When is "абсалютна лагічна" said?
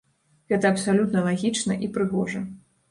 0.73-1.81